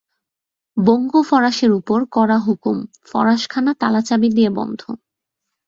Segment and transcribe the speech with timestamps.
[0.77, 2.77] বঙ্কু ফরাশের উপর কড়া হুকুম,
[3.05, 4.81] ফরাশখানা তালাচাবি দিয়ে বন্ধ।